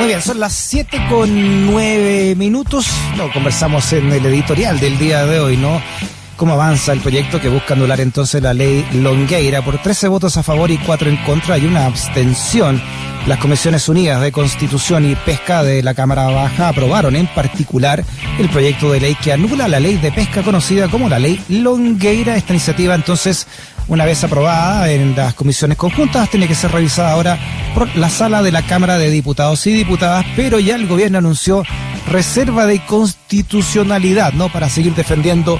[0.00, 2.86] Muy bien, son las 7 con 9 minutos.
[3.18, 5.78] Lo conversamos en el editorial del día de hoy, ¿no?
[6.36, 10.42] Cómo avanza el proyecto que busca anular entonces la ley Longueira por 13 votos a
[10.42, 12.80] favor y 4 en contra y una abstención.
[13.26, 18.02] Las Comisiones Unidas de Constitución y Pesca de la Cámara Baja aprobaron en particular
[18.38, 22.36] el proyecto de ley que anula la ley de pesca conocida como la ley Longueira.
[22.36, 23.46] Esta iniciativa entonces
[23.90, 27.36] una vez aprobada en las comisiones conjuntas, tiene que ser revisada ahora
[27.74, 31.62] por la sala de la Cámara de Diputados y Diputadas, pero ya el gobierno anunció
[32.08, 34.48] reserva de constitucionalidad, ¿no?
[34.50, 35.58] Para seguir defendiendo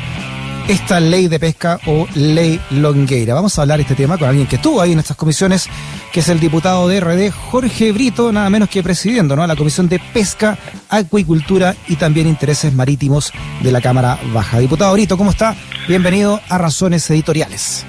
[0.68, 3.34] esta ley de pesca o ley longueira.
[3.34, 5.68] Vamos a hablar de este tema con alguien que estuvo ahí en estas comisiones,
[6.12, 9.46] que es el diputado de RD, Jorge Brito, nada menos que presidiendo ¿no?
[9.46, 13.32] la Comisión de Pesca, Acuicultura y también Intereses Marítimos
[13.62, 14.58] de la Cámara Baja.
[14.58, 15.56] Diputado Brito, ¿cómo está?
[15.88, 17.84] Bienvenido a Razones Editoriales.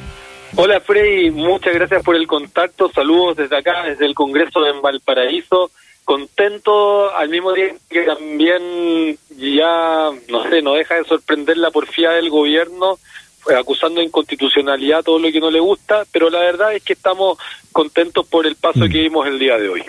[0.55, 2.91] Hola Freddy, muchas gracias por el contacto.
[2.93, 5.71] Saludos desde acá, desde el Congreso de Valparaíso.
[6.03, 12.11] Contento al mismo tiempo que también ya, no sé, no deja de sorprender la porfía
[12.11, 12.99] del gobierno
[13.49, 16.93] eh, acusando de inconstitucionalidad todo lo que no le gusta, pero la verdad es que
[16.93, 17.37] estamos
[17.71, 19.83] contentos por el paso que dimos el día de hoy.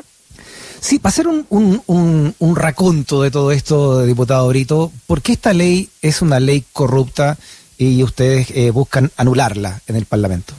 [0.81, 5.53] Sí, para hacer un, un, un, raconto de todo esto, diputado Brito, ¿por qué esta
[5.53, 7.37] ley es una ley corrupta
[7.79, 10.55] y ustedes eh, buscan anularla en el Parlamento?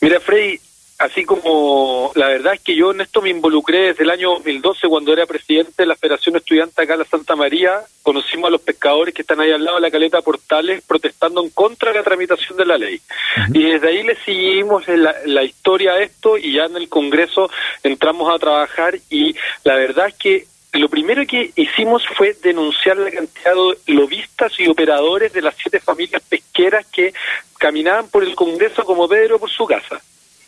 [0.00, 0.58] Mira, Frey,
[1.00, 4.86] así como la verdad es que yo en esto me involucré desde el año 2012
[4.88, 8.60] cuando era presidente de la Federación Estudiante acá en la Santa María, conocimos a los
[8.60, 12.04] pescadores que están ahí al lado de la caleta Portales protestando en contra de la
[12.04, 13.00] tramitación de la ley.
[13.52, 17.50] Y desde ahí le seguimos la, la historia a esto y ya en el Congreso
[17.82, 23.10] entramos a trabajar y la verdad es que lo primero que hicimos fue denunciar la
[23.10, 27.12] cantidad de lobistas y operadores de las siete familias pesqueras que
[27.58, 30.00] caminaban por el Congreso como Pedro por su casa.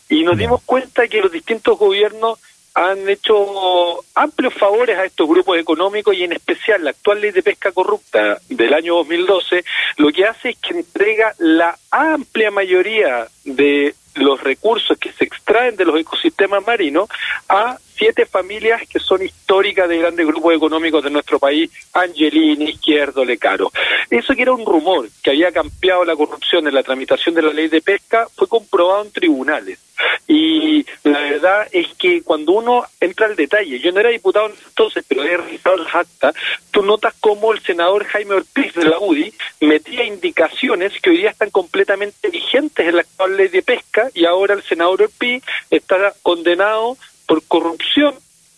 [0.09, 2.39] Y nos dimos cuenta que los distintos gobiernos
[2.75, 7.43] han hecho amplios favores a estos grupos económicos y en especial la actual ley de
[7.43, 9.63] pesca corrupta del año 2012
[9.99, 15.77] lo que hace es que entrega la amplia mayoría de los recursos que se extraen
[15.77, 17.09] de los ecosistemas marinos
[17.49, 23.25] a siete familias que son históricas de grandes grupos económicos de nuestro país, Angelini, Izquierdo,
[23.25, 23.71] Lecaro.
[24.11, 27.53] Eso que era un rumor que había cambiado la corrupción en la tramitación de la
[27.53, 29.79] ley de pesca fue comprobado en tribunales.
[30.27, 35.05] Y la verdad es que cuando uno entra al detalle, yo no era diputado entonces,
[35.07, 36.35] pero he revisado las actas,
[36.73, 41.31] tú notas cómo el senador Jaime Ortiz de la UDI metía indicaciones que hoy día
[41.31, 46.13] están completamente vigentes en la actual ley de pesca y ahora el senador Ortiz está
[46.23, 46.97] condenado
[47.33, 48.15] por corrupción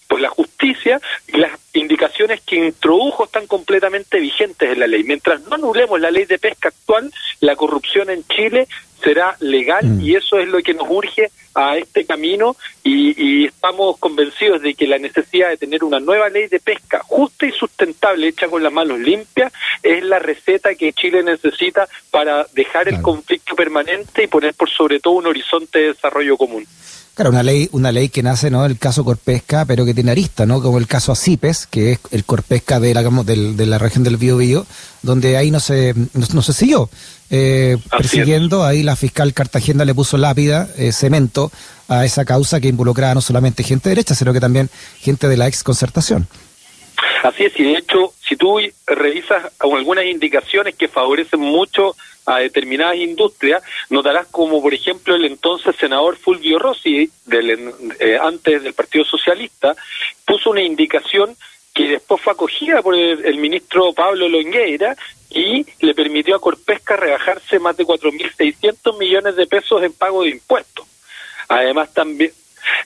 [0.09, 5.05] por la justicia y las indicaciones que introdujo están completamente vigentes en la ley.
[5.05, 8.67] Mientras no anulemos la ley de pesca actual, la corrupción en Chile
[9.01, 10.01] será legal mm.
[10.01, 14.75] y eso es lo que nos urge a este camino y, y, estamos convencidos de
[14.75, 18.61] que la necesidad de tener una nueva ley de pesca justa y sustentable hecha con
[18.61, 19.53] las manos limpias
[19.85, 24.99] es la receta que Chile necesita para dejar el conflicto permanente y poner por sobre
[24.99, 26.67] todo un horizonte de desarrollo común.
[27.15, 28.67] Claro, una ley, una ley que nace, ¿no?
[28.67, 30.61] El caso Corpesca, pero que tiene arista, ¿no?
[30.61, 34.67] Como el caso Acipes, que es el Corpesca de la, de, la región del Biobío,
[35.03, 36.91] donde ahí no se, no, se siguió
[37.31, 38.65] eh, persiguiendo.
[38.65, 41.53] Ahí la fiscal Cartagena le puso lápida, eh, cemento,
[41.87, 45.47] a esa causa que involucraba no solamente gente derecha, sino que también gente de la
[45.47, 46.27] ex concertación.
[47.23, 51.95] Así es, y de hecho, si tú revisas algunas indicaciones que favorecen mucho
[52.27, 58.63] a determinadas industrias, notarás como, por ejemplo, el entonces senador Fulvio Rossi, del, eh, antes
[58.63, 59.75] del Partido Socialista,
[60.25, 61.37] puso una indicación
[61.75, 64.97] que después fue acogida por el, ministro Pablo Longueira
[65.29, 70.31] y le permitió a Corpesca rebajarse más de 4.600 millones de pesos en pago de
[70.31, 70.87] impuestos.
[71.49, 72.31] Además, también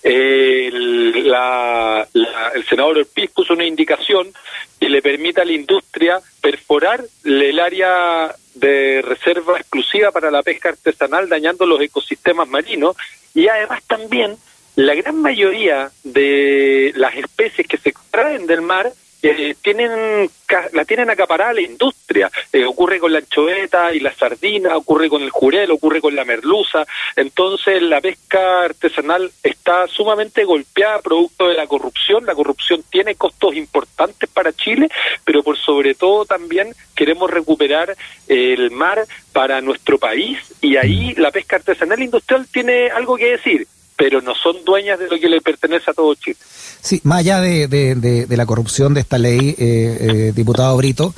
[0.02, 2.08] eh, la,
[2.54, 4.32] el senador Orpiz puso una indicación
[4.80, 10.70] que le permita a la industria perforar el área de reserva exclusiva para la pesca
[10.70, 12.96] artesanal, dañando los ecosistemas marinos,
[13.34, 14.36] y además también
[14.76, 18.92] la gran mayoría de las especies que se extraen del mar
[19.22, 20.30] eh, tienen
[20.72, 22.30] la tienen acaparada la industria.
[22.52, 26.24] Eh, ocurre con la anchoveta y la sardina, ocurre con el jurel, ocurre con la
[26.24, 26.86] merluza.
[27.16, 32.24] Entonces la pesca artesanal está sumamente golpeada producto de la corrupción.
[32.26, 34.88] La corrupción tiene costos importantes para Chile,
[35.24, 41.30] pero por sobre todo también queremos recuperar el mar para nuestro país y ahí la
[41.30, 43.66] pesca artesanal industrial tiene algo que decir
[43.98, 46.36] pero no son dueñas de lo que le pertenece a todo Chile.
[46.80, 51.12] Sí, más allá de, de, la corrupción de esta ley, eh, eh, diputado Brito,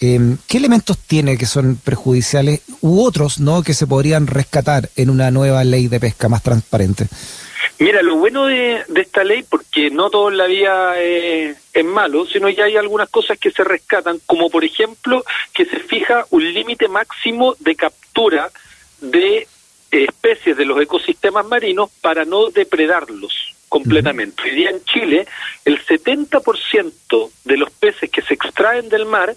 [0.00, 5.08] eh, ¿qué elementos tiene que son perjudiciales u otros no que se podrían rescatar en
[5.08, 7.06] una nueva ley de pesca más transparente?
[7.78, 12.26] Mira, lo bueno de, esta ley, porque no todo en la vida eh, es malo,
[12.26, 15.24] sino que hay algunas cosas que se rescatan, como por ejemplo
[15.54, 18.50] que se fija un límite máximo de captura
[19.00, 19.46] de
[19.90, 24.42] especies de los ecosistemas marinos para no depredarlos completamente.
[24.42, 25.26] Hoy día en Chile,
[25.64, 29.34] el 70% de los peces que se extraen del mar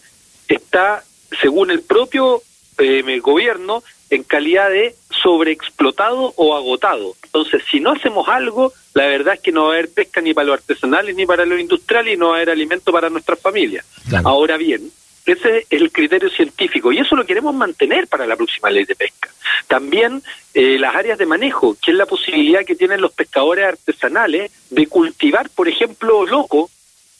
[0.48, 1.04] está,
[1.42, 2.42] según el propio
[2.78, 7.16] eh, gobierno, en calidad de sobreexplotado o agotado.
[7.24, 10.34] Entonces, si no hacemos algo, la verdad es que no va a haber pesca ni
[10.34, 13.40] para los artesanales ni para los industriales y no va a haber alimento para nuestras
[13.40, 13.86] familias.
[14.24, 14.92] Ahora bien,
[15.32, 18.96] ese es el criterio científico y eso lo queremos mantener para la próxima ley de
[18.96, 19.30] pesca.
[19.68, 20.22] También
[20.54, 24.88] eh, las áreas de manejo, que es la posibilidad que tienen los pescadores artesanales de
[24.88, 26.70] cultivar, por ejemplo, loco,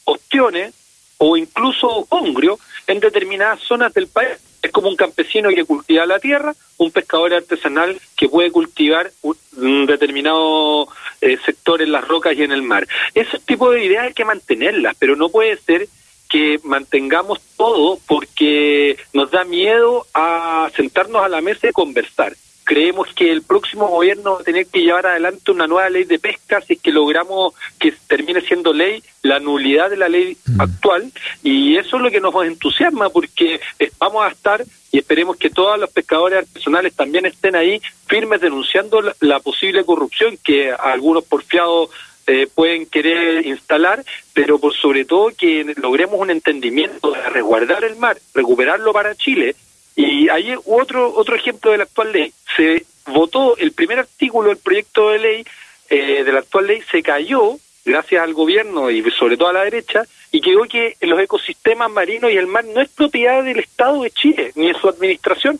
[0.04, 0.74] ostiones
[1.18, 6.18] o incluso congrio en determinadas zonas del país es como un campesino que cultiva la
[6.18, 10.88] tierra, un pescador artesanal que puede cultivar un determinado
[11.20, 12.86] eh, sector en las rocas y en el mar.
[13.14, 15.88] Ese tipo de ideas hay que mantenerlas, pero no puede ser
[16.30, 22.34] que mantengamos todo porque nos da miedo a sentarnos a la mesa y conversar
[22.70, 26.20] creemos que el próximo gobierno va a tener que llevar adelante una nueva ley de
[26.20, 30.60] pesca si es que logramos que termine siendo ley la nulidad de la ley mm.
[30.60, 31.10] actual
[31.42, 33.60] y eso es lo que nos entusiasma porque
[33.98, 39.00] vamos a estar y esperemos que todos los pescadores artesanales también estén ahí firmes denunciando
[39.18, 41.90] la, posible corrupción que algunos porfiados
[42.30, 47.96] eh, pueden querer instalar, pero por sobre todo que logremos un entendimiento de resguardar el
[47.96, 49.56] mar, recuperarlo para Chile
[49.96, 52.32] y hay otro, otro ejemplo de la actual ley.
[52.56, 55.44] Se votó el primer artículo del proyecto de ley
[55.88, 59.64] eh, de la actual ley, se cayó gracias al gobierno y sobre todo a la
[59.64, 64.02] derecha, y quedó que los ecosistemas marinos y el mar no es propiedad del Estado
[64.02, 65.58] de Chile, ni de su administración,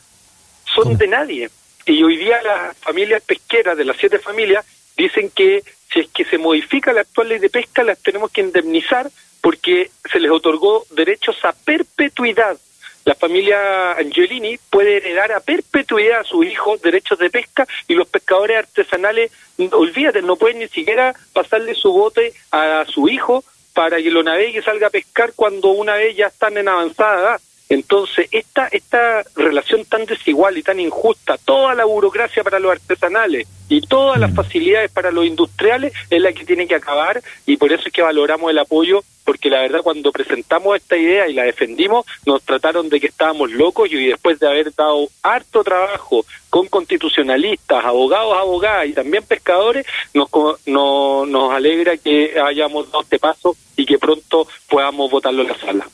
[0.73, 1.51] son de nadie.
[1.85, 4.65] Y hoy día las familias pesqueras, de las siete familias,
[4.97, 8.41] dicen que si es que se modifica la actual ley de pesca, las tenemos que
[8.41, 9.11] indemnizar
[9.41, 12.57] porque se les otorgó derechos a perpetuidad
[13.05, 18.07] la familia Angelini puede heredar a perpetuidad a sus hijos derechos de pesca y los
[18.07, 19.33] pescadores artesanales,
[19.73, 23.43] olvídate, no pueden ni siquiera pasarle su bote a su hijo
[23.73, 27.21] para que lo navegue y salga a pescar cuando una vez ya están en avanzada
[27.21, 27.41] edad.
[27.71, 33.47] Entonces, esta, esta relación tan desigual y tan injusta, toda la burocracia para los artesanales
[33.69, 34.35] y todas las mm.
[34.35, 38.03] facilidades para los industriales es la que tiene que acabar y por eso es que
[38.03, 42.89] valoramos el apoyo, porque la verdad cuando presentamos esta idea y la defendimos, nos trataron
[42.89, 48.89] de que estábamos locos y después de haber dado harto trabajo con constitucionalistas, abogados, abogadas
[48.89, 50.29] y también pescadores, nos,
[50.67, 55.87] nos alegra que hayamos dado este paso y que pronto podamos votarlo en la sala.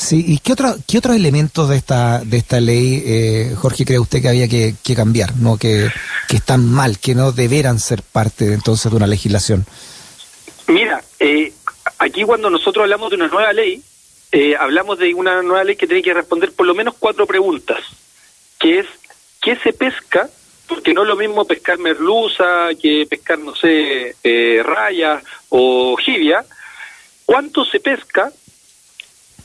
[0.00, 3.98] Sí, ¿y qué, otro, qué otros elementos de esta, de esta ley, eh, Jorge, cree
[3.98, 5.90] usted que había que, cambiar, no que,
[6.30, 9.66] están mal, que no deberan ser parte entonces de una legislación?
[10.68, 11.52] Mira, eh,
[11.98, 13.82] aquí cuando nosotros hablamos de una nueva ley,
[14.32, 17.80] eh, hablamos de una nueva ley que tiene que responder por lo menos cuatro preguntas,
[18.58, 18.86] que es,
[19.42, 20.30] ¿qué se pesca?
[20.66, 24.16] Porque no es lo mismo pescar merluza que pescar, no sé,
[24.64, 25.20] raya
[25.50, 26.42] o jibia.
[27.26, 28.32] ¿Cuánto se pesca?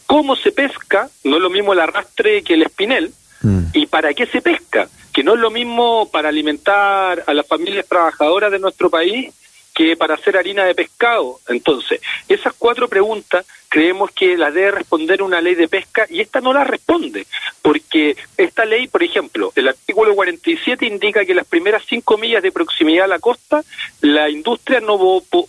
[0.05, 3.11] Cómo se pesca, no es lo mismo el arrastre que el espinel,
[3.41, 3.65] mm.
[3.73, 7.87] y para qué se pesca, que no es lo mismo para alimentar a las familias
[7.87, 9.33] trabajadoras de nuestro país
[9.75, 11.39] que para hacer harina de pescado.
[11.49, 11.99] Entonces,
[12.29, 16.53] esas cuatro preguntas creemos que las debe responder una ley de pesca y esta no
[16.53, 17.27] la responde,
[17.61, 22.53] porque esta ley, por ejemplo, el artículo 47 indica que las primeras cinco millas de
[22.53, 23.63] proximidad a la costa,
[23.99, 24.97] la industria no,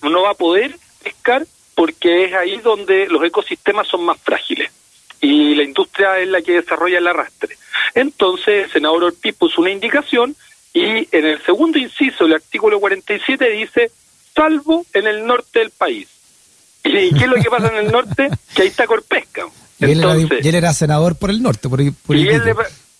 [0.02, 4.72] no va a poder pescar porque es ahí donde los ecosistemas son más frágiles
[5.20, 7.56] y la industria es la que desarrolla el arrastre.
[7.94, 10.34] Entonces, el senador Ortiz puso una indicación
[10.72, 13.90] y en el segundo inciso del artículo 47 dice,
[14.34, 16.08] salvo en el norte del país.
[16.82, 18.30] ¿Y qué es lo que pasa en el norte?
[18.54, 19.46] Que ahí está Corpesca.
[19.78, 22.26] Entonces, y él, era, senador por el norte, por, por y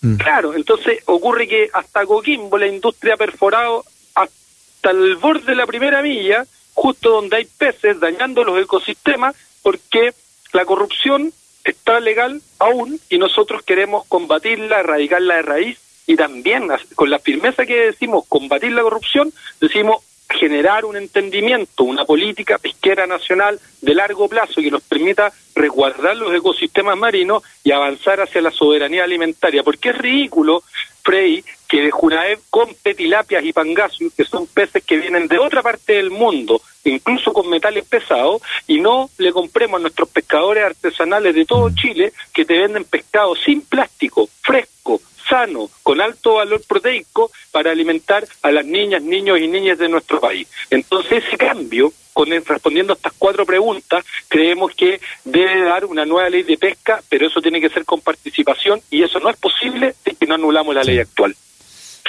[0.03, 0.17] mm.
[0.17, 5.67] Claro, entonces ocurre que hasta Coquimbo la industria ha perforado hasta el borde de la
[5.67, 6.45] primera milla
[6.77, 10.13] justo donde hay peces dañando los ecosistemas porque
[10.53, 11.33] la corrupción
[11.65, 15.79] está legal aún y nosotros queremos combatirla, erradicarla de raíz.
[16.07, 22.05] Y también con la firmeza que decimos combatir la corrupción, decimos generar un entendimiento, una
[22.05, 28.21] política pesquera nacional de largo plazo que nos permita resguardar los ecosistemas marinos y avanzar
[28.21, 30.63] hacia la soberanía alimentaria, porque es ridículo,
[31.07, 35.63] Frey, que de Junaev compre tilapias y pangasius, que son peces que vienen de otra
[35.63, 41.33] parte del mundo, incluso con metales pesados, y no le compremos a nuestros pescadores artesanales
[41.37, 47.31] de todo Chile que te venden pescado sin plástico, fresco, sano, con alto valor proteico,
[47.53, 50.49] para alimentar a las niñas, niños y niñas de nuestro país.
[50.71, 56.31] Entonces ese cambio, con respondiendo a estas cuatro preguntas, creemos que debe dar una nueva
[56.31, 59.95] ley de pesca, pero eso tiene que ser con participación y eso no es posible
[60.03, 61.37] si no anulamos la ley actual.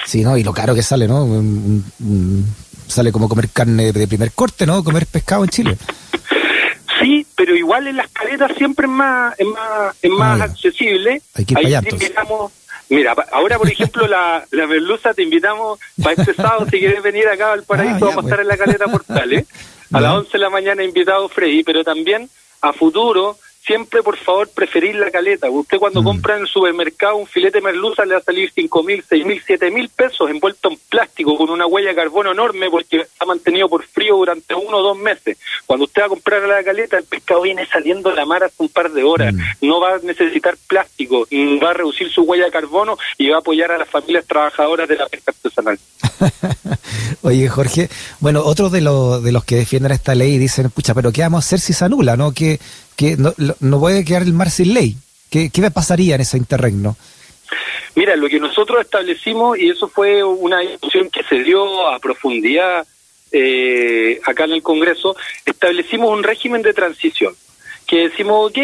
[0.05, 0.37] Sí, ¿no?
[0.37, 1.27] Y lo caro que sale, ¿no?
[2.87, 4.81] sale como comer carne de primer corte, ¿no?
[4.81, 5.77] Comer pescado en Chile.
[7.01, 11.21] Sí, pero igual en las caletas siempre es más, es más, es más ah, accesible.
[11.33, 12.53] Hay que ir Ahí invitamos,
[12.87, 17.27] mira, ahora por ejemplo la, la merluza te invitamos para este sábado, si quieres venir
[17.27, 19.45] acá al paraíso, ah, vamos a estar en la caleta Portales.
[19.91, 22.29] A las 11 de la mañana invitado Freddy, pero también
[22.61, 25.49] a futuro siempre por favor preferir la caleta.
[25.49, 26.05] Usted cuando mm.
[26.05, 29.41] compra en el supermercado un filete merluza le va a salir cinco mil, seis mil,
[29.45, 33.67] siete mil pesos envuelto en plástico con una huella de carbono enorme porque ha mantenido
[33.67, 35.37] por frío durante uno o dos meses.
[35.65, 38.55] Cuando usted va a comprar la caleta, el pescado viene saliendo de la mar hace
[38.59, 39.33] un par de horas.
[39.33, 39.67] Mm.
[39.67, 41.27] No va a necesitar plástico,
[41.61, 44.87] va a reducir su huella de carbono y va a apoyar a las familias trabajadoras
[44.87, 45.79] de la pesca artesanal.
[47.23, 51.11] Oye, Jorge, bueno, otros de, los de los que defienden esta ley dicen, pucha, pero
[51.11, 52.31] ¿qué vamos a hacer si se anula, no?
[52.31, 52.59] Que
[52.97, 54.97] que no, no puede quedar el mar sin ley.
[55.29, 56.97] ¿Qué, ¿Qué pasaría en ese interregno?
[57.95, 62.85] Mira, lo que nosotros establecimos, y eso fue una discusión que se dio a profundidad
[63.31, 67.35] eh, acá en el Congreso, establecimos un régimen de transición,
[67.85, 68.57] que decimos, ok,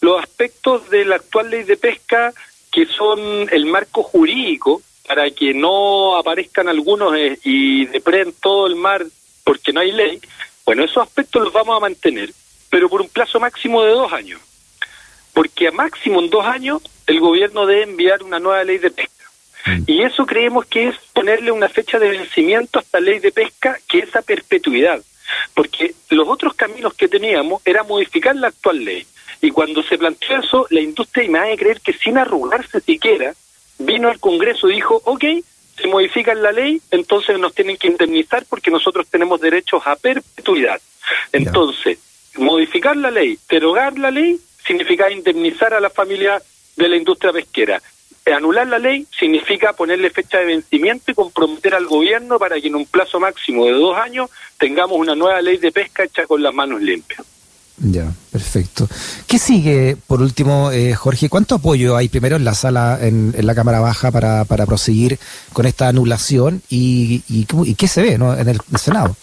[0.00, 2.32] los aspectos de la actual ley de pesca,
[2.70, 8.74] que son el marco jurídico, para que no aparezcan algunos eh, y depreen todo el
[8.76, 9.04] mar
[9.44, 10.20] porque no hay ley,
[10.64, 12.30] bueno, esos aspectos los vamos a mantener
[12.70, 14.40] pero por un plazo máximo de dos años.
[15.36, 19.26] Porque a máximo en dos años el gobierno debe enviar una nueva ley de pesca.
[19.66, 19.82] Mm.
[19.86, 23.78] Y eso creemos que es ponerle una fecha de vencimiento a esta ley de pesca,
[23.86, 25.02] que es a perpetuidad.
[25.52, 29.06] Porque los otros caminos que teníamos era modificar la actual ley.
[29.42, 33.34] Y cuando se planteó eso, la industria, y me a creer que sin arrugarse siquiera,
[33.78, 35.22] vino al Congreso y dijo, ok,
[35.76, 40.80] se modifica la ley, entonces nos tienen que indemnizar porque nosotros tenemos derechos a perpetuidad.
[41.30, 41.98] Entonces,
[42.38, 46.42] modificar la ley, derogar la ley, significa indemnizar a la familia
[46.76, 47.80] de la industria pesquera.
[48.34, 52.74] Anular la ley significa ponerle fecha de vencimiento y comprometer al gobierno para que en
[52.74, 56.52] un plazo máximo de dos años tengamos una nueva ley de pesca hecha con las
[56.52, 57.24] manos limpias.
[57.78, 58.88] Ya, perfecto.
[59.28, 61.28] ¿Qué sigue, por último, eh, Jorge?
[61.28, 65.18] ¿Cuánto apoyo hay primero en la sala, en, la Cámara Baja, para, para proseguir
[65.52, 66.62] con esta anulación?
[66.68, 68.36] ¿Y, y, y qué se ve ¿no?
[68.36, 69.14] en el Senado?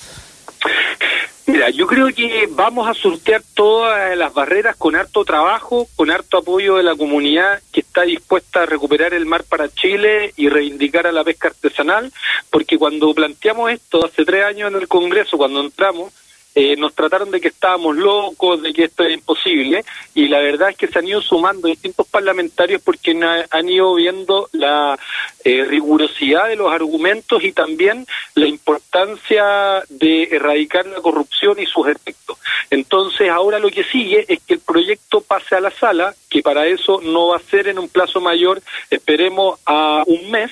[1.46, 6.38] Mira, yo creo que vamos a sortear todas las barreras con harto trabajo, con harto
[6.38, 11.06] apoyo de la comunidad que está dispuesta a recuperar el mar para Chile y reivindicar
[11.06, 12.14] a la pesca artesanal,
[12.50, 16.14] porque cuando planteamos esto hace tres años en el Congreso, cuando entramos,
[16.56, 19.84] eh, nos trataron de que estábamos locos, de que esto era imposible,
[20.14, 23.20] y la verdad es que se han ido sumando distintos parlamentarios porque
[23.50, 25.00] han ido viendo la
[25.44, 28.06] eh, rigurosidad de los argumentos y también
[28.36, 32.38] la importancia de erradicar la corrupción y sus efectos.
[32.70, 36.68] Entonces, ahora lo que sigue es que el proyecto pase a la sala, que para
[36.68, 40.52] eso no va a ser en un plazo mayor, esperemos a un mes,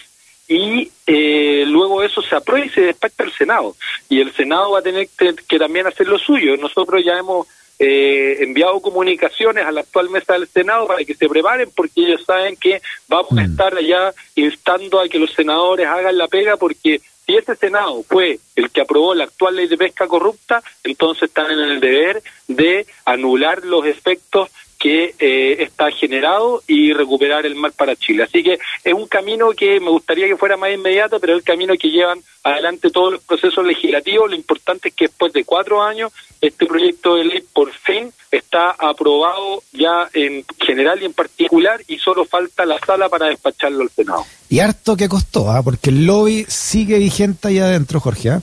[0.51, 3.75] y eh, luego eso se aprueba y se despacha al Senado.
[4.07, 6.55] Y el Senado va a tener que, también hacer lo suyo.
[6.55, 7.47] Nosotros ya hemos
[7.79, 12.23] eh, enviado comunicaciones a la actual mesa del Senado para que se preparen porque ellos
[12.25, 13.51] saben que vamos a mm.
[13.51, 18.39] estar allá instando a que los senadores hagan la pega porque si ese Senado fue
[18.55, 22.85] el que aprobó la actual ley de pesca corrupta, entonces están en el deber de
[23.03, 24.49] anular los efectos
[24.81, 28.23] que eh, está generado y recuperar el mar para Chile.
[28.23, 31.45] Así que es un camino que me gustaría que fuera más inmediato, pero es el
[31.45, 34.31] camino que llevan adelante todos los procesos legislativos.
[34.31, 36.11] Lo importante es que después de cuatro años
[36.41, 41.99] este proyecto de ley por fin está aprobado ya en general y en particular y
[41.99, 44.25] solo falta la sala para despacharlo al Senado.
[44.49, 45.61] Y harto que costó, ¿ah?
[45.61, 48.31] porque el lobby sigue vigente ahí adentro, Jorge.
[48.31, 48.41] ¿ah?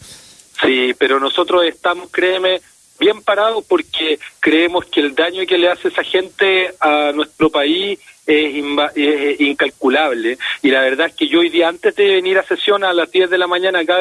[0.65, 2.61] Sí, pero nosotros estamos, créeme,
[2.99, 7.99] bien parado porque creemos que el daño que le hace esa gente a nuestro país
[8.29, 10.39] es, incalculable.
[10.63, 13.11] Y la verdad es que yo hoy día, antes de venir a sesión a las
[13.11, 13.97] 10 de la mañana acá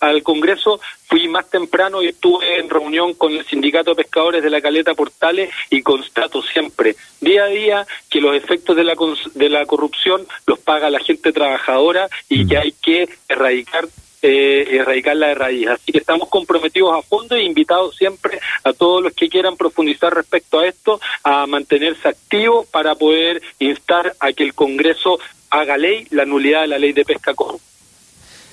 [0.00, 4.50] al Congreso, fui más temprano y estuve en reunión con el Sindicato de Pescadores de
[4.50, 8.94] la Caleta Portales y constato siempre, día a día, que los efectos de la,
[9.34, 13.88] de la corrupción los paga la gente trabajadora y que hay que erradicar
[14.22, 15.68] eh, erradicarla de raíz.
[15.68, 20.14] Así que estamos comprometidos a fondo e invitados siempre a todos los que quieran profundizar
[20.14, 25.18] respecto a esto a mantenerse activos para poder instar a que el Congreso
[25.50, 27.66] haga ley la nulidad de la ley de pesca corrupta.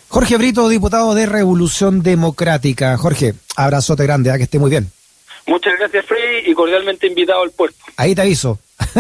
[0.10, 2.98] Jorge Brito, diputado de Revolución Democrática.
[2.98, 4.38] Jorge, abrazote grande, ¿a ¿ah?
[4.38, 4.92] que esté muy bien.
[5.46, 7.78] Muchas gracias, Freddy, y cordialmente invitado al puerto.
[7.96, 8.60] Ahí te aviso.